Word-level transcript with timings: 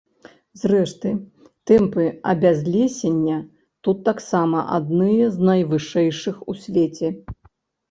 Зрэшты, 0.59 1.09
тэмпы 1.71 2.05
абязлесення 2.33 3.37
тут 3.89 3.97
таксама 4.09 4.65
адныя 4.81 5.31
з 5.37 5.53
найвышэйшых 5.53 6.43
у 6.49 6.53
свеце. 6.67 7.07